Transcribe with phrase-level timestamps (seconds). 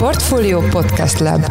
[0.00, 1.44] Portfolio Podcast Lab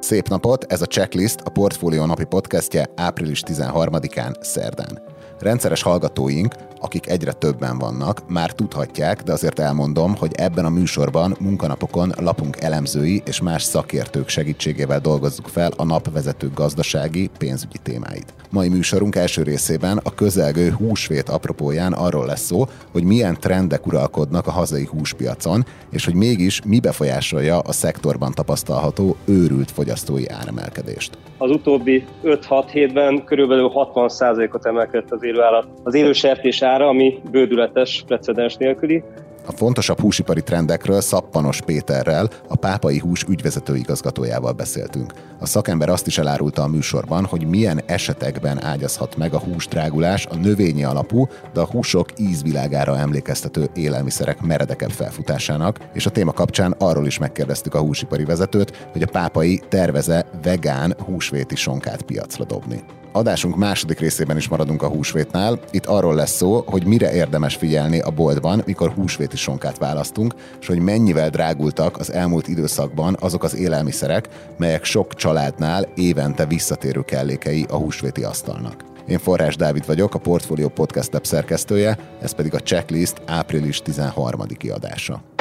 [0.00, 5.02] Szép napot, ez a Checklist, a Portfolio napi podcastje április 13-án, szerdán.
[5.40, 11.36] Rendszeres hallgatóink, akik egyre többen vannak, már tudhatják, de azért elmondom, hogy ebben a műsorban
[11.40, 18.34] munkanapokon lapunk elemzői és más szakértők segítségével dolgozzuk fel a napvezető gazdasági, pénzügyi témáit.
[18.50, 24.46] Mai műsorunk első részében a közelgő húsvét apropóján arról lesz szó, hogy milyen trendek uralkodnak
[24.46, 31.18] a hazai húspiacon, és hogy mégis mi befolyásolja a szektorban tapasztalható őrült fogyasztói áremelkedést.
[31.38, 35.66] Az utóbbi 5-6 hétben körülbelül 60%-ot emelkedett az élőállat.
[35.82, 39.02] Az élő sertés ára, ami bődületes, precedens nélküli,
[39.48, 45.12] a fontosabb húsipari trendekről Szappanos Péterrel, a Pápai Hús ügyvezető igazgatójával beszéltünk.
[45.38, 50.36] A szakember azt is elárulta a műsorban, hogy milyen esetekben ágyazhat meg a húsdrágulás a
[50.36, 57.06] növényi alapú, de a húsok ízvilágára emlékeztető élelmiszerek meredekebb felfutásának, és a téma kapcsán arról
[57.06, 62.82] is megkérdeztük a húsipari vezetőt, hogy a pápai terveze vegán húsvéti sonkát piacra dobni.
[63.16, 65.58] Adásunk második részében is maradunk a húsvétnál.
[65.70, 70.66] Itt arról lesz szó, hogy mire érdemes figyelni a boltban, mikor húsvéti sonkát választunk, és
[70.66, 74.28] hogy mennyivel drágultak az elmúlt időszakban azok az élelmiszerek,
[74.58, 78.84] melyek sok családnál évente visszatérő kellékei a húsvéti asztalnak.
[79.06, 84.40] Én Forrás Dávid vagyok, a Portfolio Podcast Lab szerkesztője, ez pedig a Checklist április 13.
[84.68, 85.35] adása.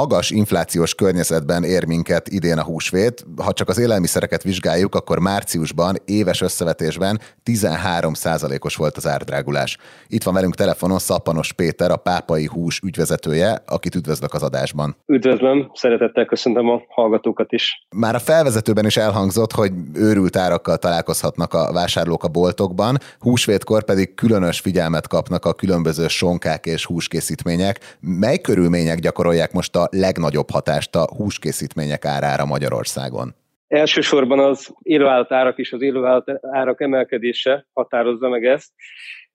[0.00, 3.24] Magas inflációs környezetben ér minket idén a húsvét.
[3.44, 9.76] Ha csak az élelmiszereket vizsgáljuk, akkor márciusban éves összevetésben 13%-os volt az árdrágulás.
[10.08, 14.96] Itt van velünk telefonon Szappanos Péter, a Pápai Hús ügyvezetője, akit üdvözlök az adásban.
[15.06, 17.86] Üdvözlöm, szeretettel köszöntöm a hallgatókat is.
[17.96, 24.14] Már a felvezetőben is elhangzott, hogy őrült árakkal találkozhatnak a vásárlók a boltokban, húsvétkor pedig
[24.14, 27.96] különös figyelmet kapnak a különböző sonkák és húskészítmények.
[28.00, 33.34] Mely körülmények gyakorolják most a legnagyobb hatást a húskészítmények árára Magyarországon?
[33.68, 38.70] Elsősorban az élőállat árak és az élőállat árak emelkedése határozza meg ezt,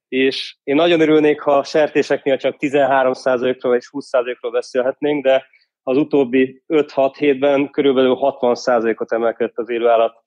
[0.07, 5.45] és én nagyon örülnék, ha a sertéseknél csak 13%-ról vagy 20%-ról beszélhetnénk, de
[5.83, 10.23] az utóbbi 5-6 hétben körülbelül 60%-ot emelkedett az élőállat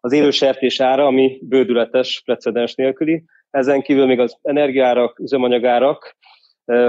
[0.00, 3.24] az élő sertés ára, ami bődületes, precedens nélküli.
[3.50, 6.16] Ezen kívül még az energiárak, üzemanyagárak,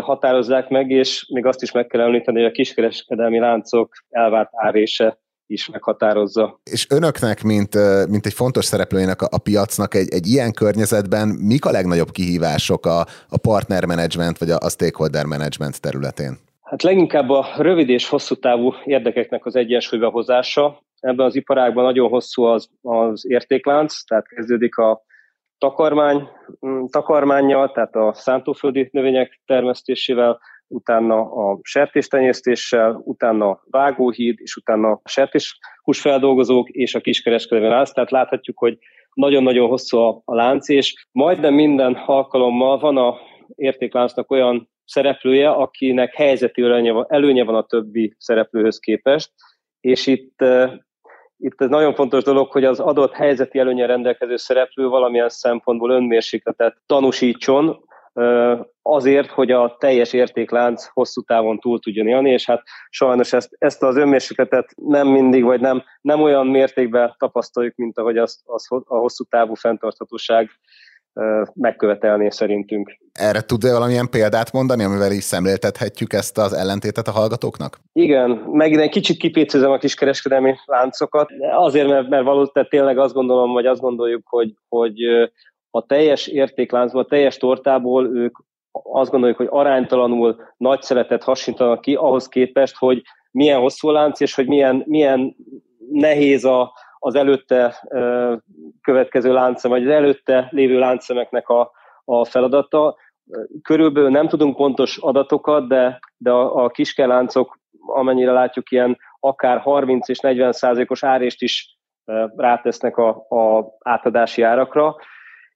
[0.01, 5.17] határozzák meg, és még azt is meg kell említeni, hogy a kiskereskedelmi láncok elvárt árése
[5.47, 6.59] is meghatározza.
[6.71, 7.75] És önöknek, mint,
[8.09, 12.85] mint egy fontos szereplőjének a, a piacnak egy, egy ilyen környezetben mik a legnagyobb kihívások
[12.85, 16.37] a, a partner management vagy a, a stakeholder management területén?
[16.61, 20.81] Hát leginkább a rövid és hosszú távú érdekeknek az egyensúlyba hozása.
[20.99, 25.03] Ebben az iparágban nagyon hosszú az, az értéklánc, tehát kezdődik a
[25.63, 26.29] takarmány,
[26.65, 34.91] mm, takarmányjal, tehát a szántóföldi növények termesztésével, utána a sertéstenyésztéssel, utána a vágóhíd, és utána
[34.91, 37.91] a sertés húsfeldolgozók és a kiskereskedelmi lánc.
[37.91, 38.77] Tehát láthatjuk, hogy
[39.13, 43.17] nagyon-nagyon hosszú a, a lánc, és majdnem minden alkalommal van a
[43.55, 49.31] értékláncnak olyan szereplője, akinek helyzeti előnye van, előnye van a többi szereplőhöz képest,
[49.79, 50.35] és itt
[51.37, 56.77] itt ez nagyon fontos dolog, hogy az adott helyzeti előnye rendelkező szereplő valamilyen szempontból önmérsékletet
[56.85, 57.85] tanúsítson,
[58.81, 63.83] azért, hogy a teljes értéklánc hosszú távon túl tudjon élni, és hát sajnos ezt, ezt
[63.83, 68.95] az önmérsékletet nem mindig, vagy nem, nem olyan mértékben tapasztaljuk, mint ahogy azt, az a
[68.95, 70.49] hosszú távú fenntarthatóság
[71.53, 72.97] megkövetelné szerintünk.
[73.11, 77.77] Erre tud valamilyen példát mondani, amivel is szemléltethetjük ezt az ellentétet a hallgatóknak?
[77.93, 83.51] Igen, megint egy kicsit kipécézem a kiskereskedelmi láncokat, azért, mert, mert valószínűleg tényleg azt gondolom,
[83.51, 84.99] vagy azt gondoljuk, hogy, hogy
[85.69, 88.37] a teljes értékláncból, a teljes tortából ők
[88.71, 93.01] azt gondoljuk, hogy aránytalanul nagy szeretet hasonlítanak ki ahhoz képest, hogy
[93.31, 95.35] milyen hosszú lánc, és hogy milyen, milyen
[95.91, 96.73] nehéz a,
[97.05, 97.87] az előtte
[98.81, 101.71] következő láncem, vagy az előtte lévő láncszemeknek a,
[102.05, 102.95] a feladata.
[103.61, 110.09] Körülbelül nem tudunk pontos adatokat, de, de a, a kiskeláncok, amennyire látjuk, ilyen akár 30
[110.09, 111.77] és 40 százalékos árést is
[112.35, 114.95] rátesznek a, a átadási árakra.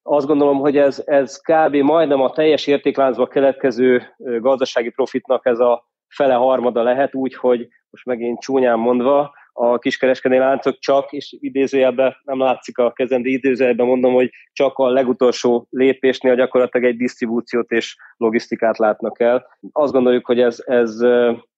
[0.01, 1.75] Azt gondolom, hogy ez, ez kb.
[1.75, 8.39] majdnem a teljes értékláncba keletkező gazdasági profitnak ez a fele harmada lehet, úgyhogy most megint
[8.39, 14.13] csúnyán mondva, a kiskereskedelmi láncok csak, és idézőjelben nem látszik a kezem, de idézőjelben mondom,
[14.13, 19.47] hogy csak a legutolsó lépésnél gyakorlatilag egy disztribúciót és logisztikát látnak el.
[19.71, 20.95] Azt gondoljuk, hogy ez, ez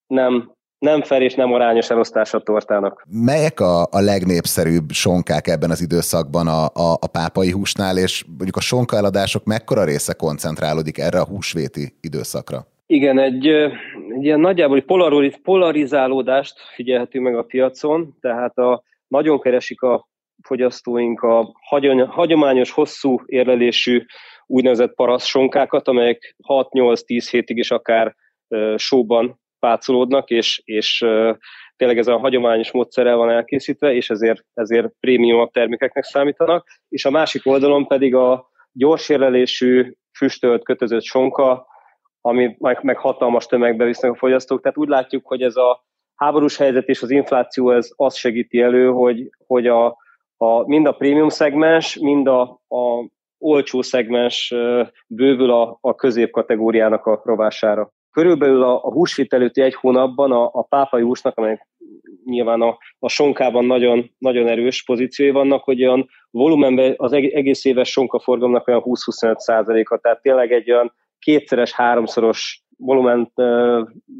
[0.07, 3.03] nem nem fel és nem arányos elosztás a tortának.
[3.09, 8.55] Melyek a, a legnépszerűbb sonkák ebben az időszakban a, a, a pápai húsnál, és mondjuk
[8.55, 12.67] a sonka eladások mekkora része koncentrálódik erre a húsvéti időszakra?
[12.91, 14.81] Igen, egy, egy ilyen nagyjából
[15.43, 20.07] polarizálódást figyelhetünk meg a piacon, tehát a, nagyon keresik a
[20.41, 21.51] fogyasztóink a
[22.07, 24.05] hagyományos, hosszú érlelésű
[24.45, 28.15] úgynevezett paraszsonkákat, amelyek 6-8-10 hétig is akár
[28.75, 30.97] sóban pácolódnak, és, és
[31.75, 37.11] tényleg ez a hagyományos módszerrel van elkészítve, és ezért, ezért prémium termékeknek számítanak, és a
[37.11, 41.67] másik oldalon pedig a gyors érlelésű, füstölt, kötözött sonka,
[42.21, 44.61] ami meg, meg hatalmas tömegbe visznek a fogyasztók.
[44.61, 45.83] Tehát úgy látjuk, hogy ez a
[46.15, 49.97] háborús helyzet és az infláció ez azt segíti elő, hogy, hogy a,
[50.37, 54.53] a, mind a prémium szegmens, mind a, a olcsó szegmens
[55.07, 57.91] bővül a, a középkategóriának a rovására.
[58.11, 61.67] Körülbelül a, a húsvét előtti egy hónapban a, a pápai húsnak, amely
[62.25, 67.89] nyilván a, a sonkában nagyon, nagyon erős pozíciói vannak, hogy olyan volumenben az egész éves
[67.89, 73.31] sonkaforgalomnak olyan 20-25 százaléka, tehát tényleg egy olyan kétszeres, háromszoros volument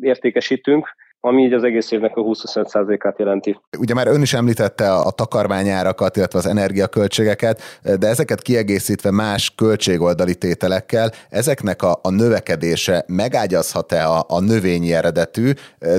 [0.01, 3.59] értékesítünk, ami így az egész évnek a 20-25%-át jelenti.
[3.79, 7.61] Ugye már ön is említette a takarmányárakat, illetve az energiaköltségeket,
[7.99, 15.51] de ezeket kiegészítve más költségoldali tételekkel, ezeknek a, a növekedése megágyazhat-e a, a növényi eredetű,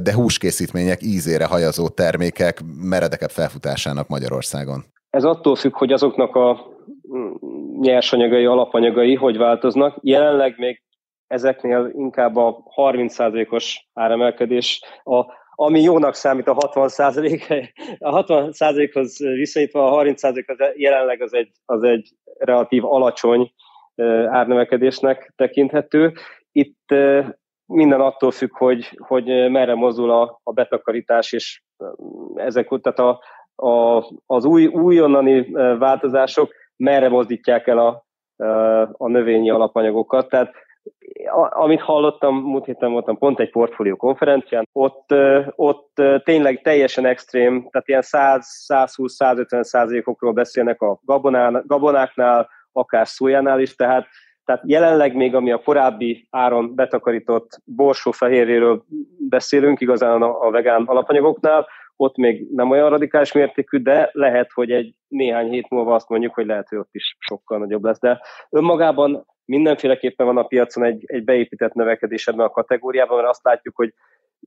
[0.02, 4.84] de húskészítmények ízére hajazó termékek meredekebb felfutásának Magyarországon?
[5.10, 6.66] Ez attól függ, hogy azoknak a
[7.80, 9.98] nyersanyagai, alapanyagai hogy változnak.
[10.00, 10.82] Jelenleg még
[11.30, 15.24] ezeknél inkább a 30%-os áremelkedés, a,
[15.54, 21.82] ami jónak számít a 60%, a 60%-hoz viszonyítva a 30% az jelenleg az egy, az
[21.82, 23.52] egy relatív alacsony
[24.26, 26.12] árnemelkedésnek tekinthető.
[26.52, 26.94] Itt
[27.66, 31.62] minden attól függ, hogy, hogy merre mozdul a, a betakarítás, és
[32.34, 33.20] ezek, tehát a,
[33.66, 38.04] a, az új, újonnani változások merre mozdítják el a,
[38.92, 40.28] a növényi alapanyagokat.
[40.28, 40.52] Tehát
[41.50, 45.14] amit hallottam, múlt héten voltam pont egy portfólió konferencián, ott,
[45.54, 53.74] ott tényleg teljesen extrém, tehát ilyen 100-120-150 százalékokról beszélnek a gabonán, gabonáknál, akár szójánál is,
[53.74, 54.06] tehát,
[54.44, 58.84] tehát jelenleg még, ami a korábbi áron betakarított borsófehérjéről
[59.28, 61.66] beszélünk, igazán a, vegán alapanyagoknál,
[61.96, 66.34] ott még nem olyan radikális mértékű, de lehet, hogy egy néhány hét múlva azt mondjuk,
[66.34, 68.00] hogy lehet, hogy ott is sokkal nagyobb lesz.
[68.00, 73.44] De önmagában mindenféleképpen van a piacon egy, egy beépített növekedés ebben a kategóriában, mert azt
[73.44, 73.94] látjuk, hogy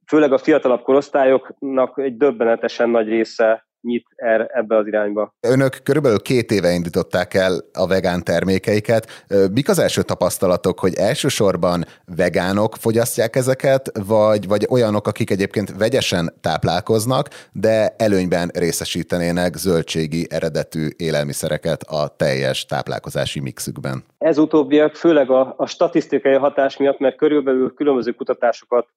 [0.05, 5.33] főleg a fiatalabb korosztályoknak egy döbbenetesen nagy része nyit er, ebbe az irányba.
[5.39, 9.25] Önök körülbelül két éve indították el a vegán termékeiket.
[9.53, 11.85] Mik az első tapasztalatok, hogy elsősorban
[12.15, 20.87] vegánok fogyasztják ezeket, vagy, vagy olyanok, akik egyébként vegyesen táplálkoznak, de előnyben részesítenének zöldségi eredetű
[20.97, 24.03] élelmiszereket a teljes táplálkozási mixükben?
[24.17, 28.87] Ez utóbbiak főleg a, a statisztikai hatás miatt, mert körülbelül különböző kutatásokat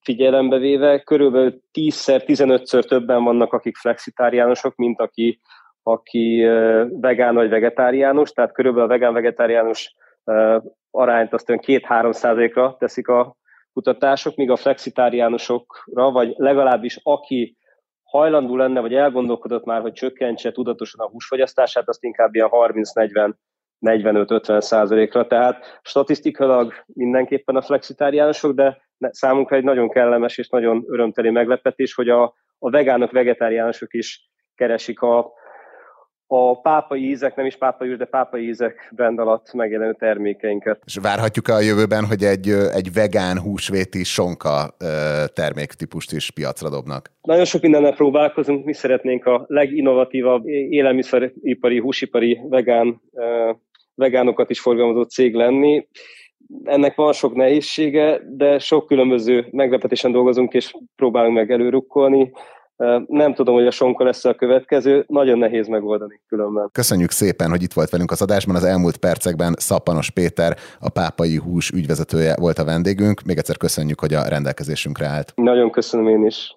[0.00, 5.40] figyelembe véve körülbelül 10-szer, 15-ször többen vannak, akik flexitáriánusok, mint aki,
[5.82, 6.46] aki
[6.88, 9.94] vegán vagy vegetáriánus, tehát körülbelül a vegán-vegetáriánus
[10.90, 13.36] arányt azt 2-3 százalékra teszik a
[13.72, 17.56] kutatások, míg a flexitáriánusokra, vagy legalábbis aki
[18.02, 23.32] hajlandó lenne, vagy elgondolkodott már, hogy csökkentse tudatosan a húsfogyasztását, azt inkább ilyen 30-40
[23.82, 31.30] 45-50 százalékra, tehát statisztikailag mindenképpen a flexitáriánusok, de számunkra egy nagyon kellemes és nagyon örömteli
[31.30, 32.22] meglepetés, hogy a,
[32.58, 35.32] a vegánok, vegetáriánusok is keresik a,
[36.26, 40.82] a pápai ízek, nem is pápai íz, de pápai ízek brand alatt megjelenő termékeinket.
[40.84, 44.76] És várhatjuk a jövőben, hogy egy, egy vegán húsvéti sonka
[45.34, 47.10] terméktípust is piacra dobnak?
[47.22, 53.00] Nagyon sok mindennel próbálkozunk, mi szeretnénk a leginnovatívabb élelmiszeripari, húsipari vegán
[53.94, 55.86] vegánokat is forgalmazó cég lenni.
[56.64, 62.32] Ennek van sok nehézsége, de sok különböző meglepetésen dolgozunk, és próbálunk meg előrukkolni.
[63.06, 66.68] Nem tudom, hogy a sonka lesz a következő, nagyon nehéz megoldani különben.
[66.72, 68.56] Köszönjük szépen, hogy itt volt velünk az adásban.
[68.56, 73.22] Az elmúlt percekben Szappanos Péter, a pápai hús ügyvezetője volt a vendégünk.
[73.22, 75.32] Még egyszer köszönjük, hogy a rendelkezésünkre állt.
[75.34, 76.54] Nagyon köszönöm én is.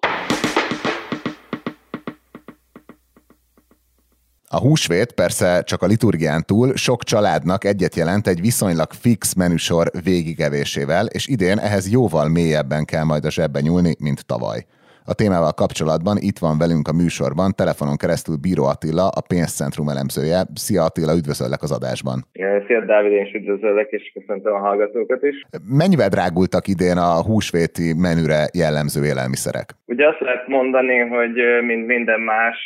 [4.48, 9.90] A húsvét persze csak a liturgián túl sok családnak egyet jelent egy viszonylag fix menüsor
[10.02, 14.66] végigevésével, és idén ehhez jóval mélyebben kell majd a zsebbe nyúlni, mint tavaly.
[15.12, 20.38] A témával kapcsolatban itt van velünk a műsorban, telefonon keresztül Bíró Attila, a pénzcentrum elemzője.
[20.54, 22.18] Szia Attila, üdvözöllek az adásban.
[22.66, 25.36] Szia Dávid, én is üdvözöllek, és köszöntöm a hallgatókat is.
[25.80, 29.66] Mennyivel drágultak idén a húsvéti menüre jellemző élelmiszerek?
[29.94, 31.34] Ugye azt lehet mondani, hogy
[31.70, 32.58] mint minden más,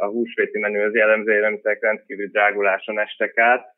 [0.00, 3.76] a húsvéti menü az jellemző élelmiszerek rendkívül dráguláson estek át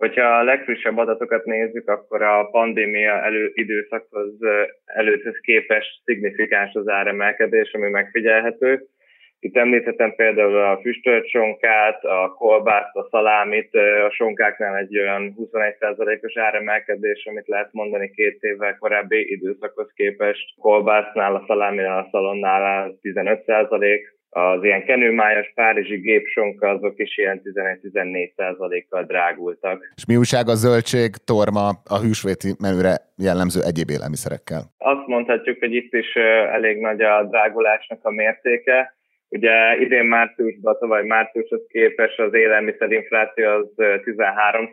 [0.00, 4.32] Hogyha a legfrissebb adatokat nézzük, akkor a pandémia elő, időszakhoz
[4.84, 8.86] előtthez képest szignifikáns az áremelkedés, ami megfigyelhető.
[9.40, 13.74] Itt említhetem például a füstölt sonkát, a kolbászt, a szalámit,
[14.06, 20.54] a sonkáknál egy olyan 21%-os áremelkedés, amit lehet mondani két évvel korábbi időszakhoz képest.
[20.60, 28.84] Kolbásznál, a szaláminál, a szalonnál 15%, az ilyen kenőmájas párizsi gépsonka azok is ilyen 11-14
[28.88, 29.92] kal drágultak.
[29.96, 34.62] És mi újság a zöldség, torma, a hűsvéti menüre jellemző egyéb élelmiszerekkel?
[34.78, 36.14] Azt mondhatjuk, hogy itt is
[36.52, 38.94] elég nagy a drágulásnak a mértéke.
[39.28, 43.68] Ugye idén márciusban, tavaly márciushoz képest az élelmiszerinfláció az
[44.04, 44.70] 13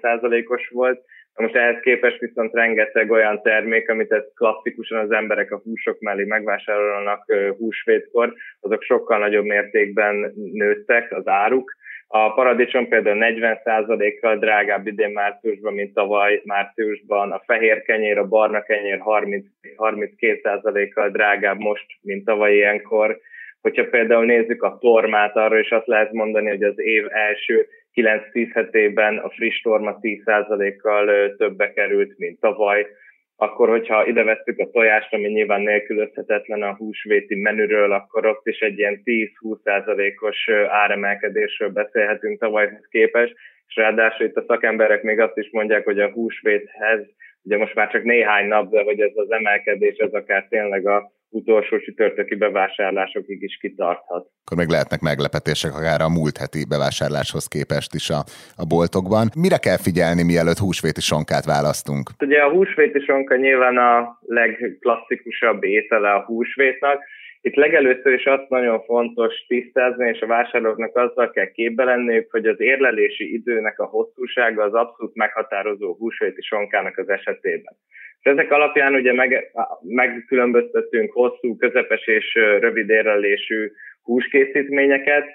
[0.47, 1.01] os volt,
[1.41, 7.33] most ehhez képest viszont rengeteg olyan termék, amit klasszikusan az emberek a húsok mellé megvásárolnak
[7.57, 11.75] húsvétkor, azok sokkal nagyobb mértékben nőttek az áruk.
[12.07, 17.31] A paradicsom például 40%-kal drágább idén márciusban, mint tavaly márciusban.
[17.31, 19.45] A fehér kenyér, a barna kenyér 30,
[19.77, 23.19] 32%-kal drágább most, mint tavaly ilyenkor.
[23.61, 28.49] Hogyha például nézzük a tormát, arra is azt lehet mondani, hogy az év első 9-10
[28.53, 32.87] hetében a friss torma 10%-kal többe került, mint tavaly.
[33.35, 38.59] Akkor, hogyha ide vesszük a tojást, ami nyilván nélkülözhetetlen a húsvéti menüről, akkor ott is
[38.59, 43.35] egy ilyen 10-20%-os áremelkedésről beszélhetünk tavalyhoz képest,
[43.67, 47.05] és ráadásul itt a szakemberek még azt is mondják, hogy a húsvéthez,
[47.43, 51.11] ugye most már csak néhány nap, de hogy ez az emelkedés, ez akár tényleg a
[51.29, 54.27] utolsó csütörtöki bevásárlásokig is kitarthat.
[54.43, 58.21] Akkor még lehetnek meglepetések akár a múlt heti bevásárláshoz képest is a,
[58.55, 59.25] a boltokban.
[59.43, 62.09] Mire kell figyelni, mielőtt húsvéti sonkát választunk?
[62.19, 66.99] Ugye a húsvéti sonka nyilván a legklasszikusabb étele a húsvétnak,
[67.47, 72.45] itt legelőször is azt nagyon fontos tisztázni, és a vásárlóknak azzal kell képbe lenniük, hogy
[72.45, 77.73] az érlelési időnek a hosszúsága az abszolút meghatározó húsvéti sonkának az esetében.
[78.21, 79.51] Ezek alapján ugye meg,
[79.81, 83.71] megkülönböztetünk hosszú, közepes és rövid érlelésű
[84.03, 85.25] húskészítményeket.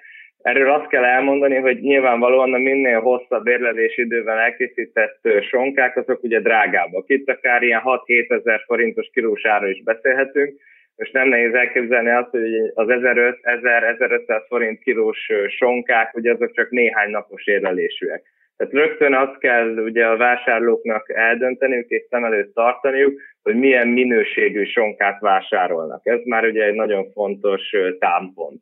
[0.42, 5.18] Erről azt kell elmondani, hogy nyilvánvalóan a minél hosszabb érlelési idővel elkészített
[5.50, 7.04] sonkák, azok ugye drágábbak.
[7.06, 10.60] Itt akár ilyen 6-7 ezer forintos kilós ára is beszélhetünk,
[10.96, 17.10] most nem nehéz elképzelni azt, hogy az 1500-1500 forint kilós sonkák, ugye azok csak néhány
[17.10, 18.22] napos érlelésűek.
[18.56, 24.64] Tehát rögtön azt kell ugye a vásárlóknak eldönteniük és szem előtt tartaniuk, hogy milyen minőségű
[24.64, 26.06] sonkát vásárolnak.
[26.06, 28.60] Ez már ugye egy nagyon fontos támpont.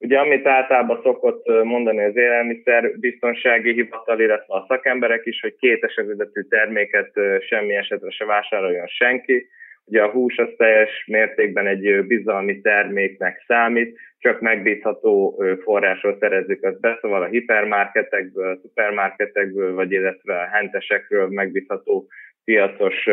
[0.00, 5.84] Ugye amit általában szokott mondani az élelmiszer biztonsági hivatal, illetve a szakemberek is, hogy két
[5.84, 7.10] esetű terméket
[7.40, 9.48] semmi esetre se vásároljon senki.
[9.88, 16.80] Ugye a hús az teljes mértékben egy bizalmi terméknek számít, csak megbízható forrásról szerezzük azt
[16.80, 22.06] be, szóval a hipermarketekből, szupermarketekből, vagy illetve a hentesekről megbízható
[22.44, 23.08] piacos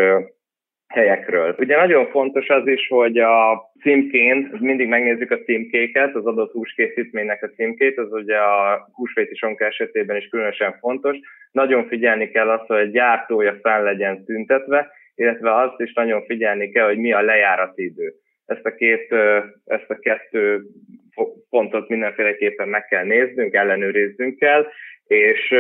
[0.88, 1.56] helyekről.
[1.58, 7.44] Ugye nagyon fontos az is, hogy a címkén, mindig megnézzük a címkéket, az adott húskészítménynek
[7.44, 11.18] a címkét, az ugye a húsvéti sonka esetében is különösen fontos.
[11.52, 16.70] Nagyon figyelni kell azt, hogy a gyártója fel legyen tüntetve, illetve azt is nagyon figyelni
[16.70, 18.14] kell, hogy mi a lejárati idő.
[18.46, 19.14] Ezt a, két,
[19.66, 20.62] ezt a kettő
[21.50, 24.66] pontot mindenféleképpen meg kell néznünk, ellenőriznünk kell,
[25.08, 25.54] és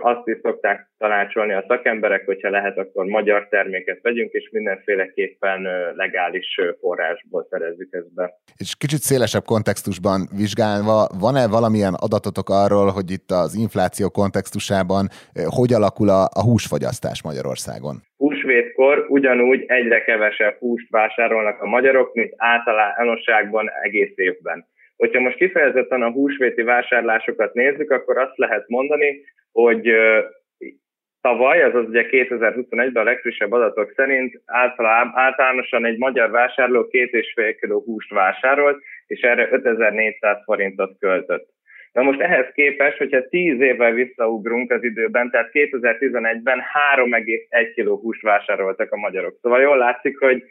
[0.00, 5.62] azt is szokták tanácsolni a szakemberek, hogyha lehet, akkor magyar terméket vegyünk, és mindenféleképpen
[5.94, 8.34] legális forrásból szerezzük ezt be.
[8.56, 15.08] És kicsit szélesebb kontextusban vizsgálva, van-e valamilyen adatotok arról, hogy itt az infláció kontextusában
[15.44, 18.07] hogy alakul a, a húsfogyasztás Magyarországon?
[18.48, 24.66] Húsvétkor ugyanúgy egyre kevesebb húst vásárolnak a magyarok, mint általánosságban egész évben.
[24.96, 29.20] Hogyha most kifejezetten a húsvéti vásárlásokat nézzük, akkor azt lehet mondani,
[29.52, 29.92] hogy
[31.20, 34.40] tavaly, azaz ugye 2021-ben a legfrissebb adatok szerint
[35.12, 41.48] általánosan egy magyar vásárló két és fél kiló húst vásárolt, és erre 5400 forintot költött.
[41.92, 46.62] Na most ehhez képest, hogyha 10 évvel visszaugrunk az időben, tehát 2011-ben
[46.96, 49.38] 3,1 kiló húst vásároltak a magyarok.
[49.42, 50.42] Szóval jól látszik, hogy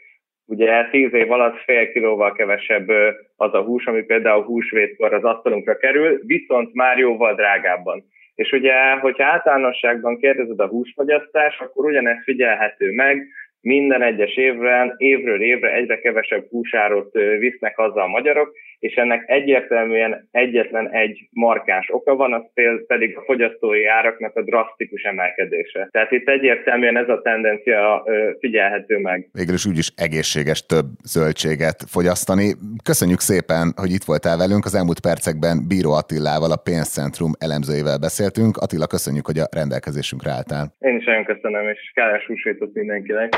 [0.50, 2.90] Ugye 10 év alatt fél kilóval kevesebb
[3.36, 8.04] az a hús, ami például húsvétkor az asztalunkra kerül, viszont már jóval drágábban.
[8.36, 13.28] És ugye, hogyha általánosságban kérdezed a húsfogyasztás, akkor ugyanezt figyelhető meg,
[13.62, 20.28] minden egyes évben, évről évre egyre kevesebb húsárot visznek haza a magyarok, és ennek egyértelműen
[20.32, 22.44] egyetlen egy markáns oka van, az
[22.88, 25.88] pedig a fogyasztói áraknak a drasztikus emelkedése.
[25.92, 28.04] Tehát itt egyértelműen ez a tendencia
[28.40, 29.30] figyelhető meg.
[29.34, 32.54] Végül is úgyis egészséges több zöldséget fogyasztani.
[32.84, 34.66] Köszönjük szépen, hogy itt voltál velünk.
[34.66, 38.58] Az elmúlt percekben Bíró Attilával, a pénzcentrum elemzőjével beszéltünk.
[38.58, 40.66] Attila, köszönjük, hogy a rendelkezésünkre álltál.
[40.80, 43.30] Én is nagyon köszönöm, és kellemes húsvétot mindenkinek.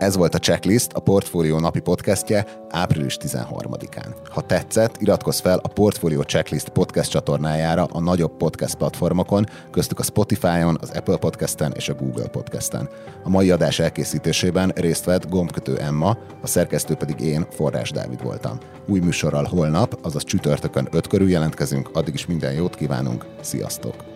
[0.00, 4.14] Ez volt a Checklist, a Portfolio napi podcastje április 13-án.
[4.28, 10.02] Ha tetszett, iratkozz fel a Portfolio Checklist podcast csatornájára a nagyobb podcast platformokon, köztük a
[10.02, 12.88] Spotify-on, az Apple Podcasten és a Google Podcasten.
[13.24, 18.58] A mai adás elkészítésében részt vett gombkötő Emma, a szerkesztő pedig én, Forrás Dávid voltam.
[18.86, 24.09] Új műsorral holnap, azaz csütörtökön 5 körül jelentkezünk, addig is minden jót kívánunk, sziasztok!